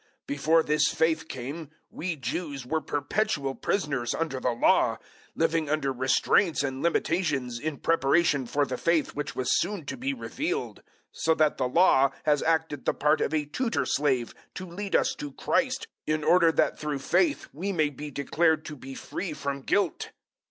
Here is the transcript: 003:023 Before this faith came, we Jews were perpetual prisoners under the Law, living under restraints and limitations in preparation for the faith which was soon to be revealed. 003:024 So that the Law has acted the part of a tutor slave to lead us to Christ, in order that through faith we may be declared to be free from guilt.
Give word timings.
003:023 0.01 0.07
Before 0.27 0.63
this 0.63 0.83
faith 0.87 1.27
came, 1.27 1.69
we 1.91 2.15
Jews 2.15 2.65
were 2.65 2.81
perpetual 2.81 3.53
prisoners 3.53 4.15
under 4.15 4.39
the 4.39 4.49
Law, 4.49 4.97
living 5.35 5.69
under 5.69 5.93
restraints 5.93 6.63
and 6.63 6.81
limitations 6.81 7.59
in 7.59 7.77
preparation 7.77 8.47
for 8.47 8.65
the 8.65 8.79
faith 8.79 9.09
which 9.13 9.35
was 9.35 9.53
soon 9.59 9.85
to 9.85 9.95
be 9.95 10.11
revealed. 10.11 10.77
003:024 10.79 10.83
So 11.11 11.35
that 11.35 11.57
the 11.59 11.67
Law 11.67 12.09
has 12.23 12.41
acted 12.41 12.85
the 12.85 12.95
part 12.95 13.21
of 13.21 13.31
a 13.31 13.45
tutor 13.45 13.85
slave 13.85 14.33
to 14.55 14.65
lead 14.65 14.95
us 14.95 15.13
to 15.19 15.33
Christ, 15.33 15.85
in 16.07 16.23
order 16.23 16.51
that 16.51 16.79
through 16.79 16.97
faith 16.97 17.49
we 17.53 17.71
may 17.71 17.91
be 17.91 18.09
declared 18.09 18.65
to 18.65 18.75
be 18.75 18.95
free 18.95 19.33
from 19.33 19.61
guilt. 19.61 20.09